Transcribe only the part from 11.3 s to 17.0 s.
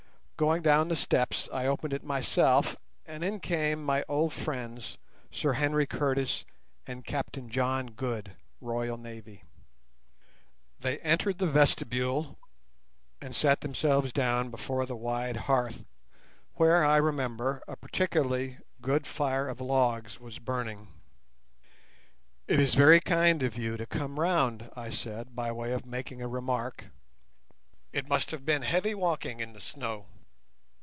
the vestibule and sat themselves down before the wide hearth, where, I